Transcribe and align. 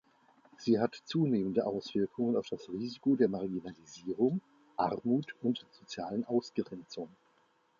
Sie 0.57 0.79
hat 0.79 0.99
zunehmende 1.05 1.67
Auswirkungen 1.67 2.35
auf 2.35 2.47
das 2.47 2.67
Risiko 2.69 3.15
der 3.15 3.27
Marginalisierung, 3.29 4.41
Armut 4.75 5.35
und 5.43 5.63
sozialen 5.73 6.25
Ausgrenzung. 6.25 7.15